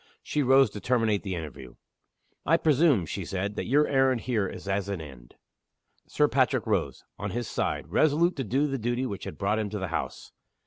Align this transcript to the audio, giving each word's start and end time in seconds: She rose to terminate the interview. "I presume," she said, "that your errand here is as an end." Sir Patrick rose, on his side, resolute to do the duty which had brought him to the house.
She 0.23 0.41
rose 0.41 0.71
to 0.71 0.81
terminate 0.81 1.21
the 1.21 1.35
interview. 1.35 1.75
"I 2.43 2.57
presume," 2.57 3.05
she 3.05 3.23
said, 3.23 3.55
"that 3.55 3.67
your 3.67 3.87
errand 3.87 4.21
here 4.21 4.47
is 4.47 4.67
as 4.67 4.89
an 4.89 4.99
end." 4.99 5.35
Sir 6.07 6.27
Patrick 6.27 6.65
rose, 6.65 7.03
on 7.19 7.29
his 7.29 7.47
side, 7.47 7.89
resolute 7.91 8.35
to 8.37 8.43
do 8.43 8.65
the 8.65 8.79
duty 8.79 9.05
which 9.05 9.25
had 9.25 9.37
brought 9.37 9.59
him 9.59 9.69
to 9.69 9.77
the 9.77 9.89
house. 9.89 10.31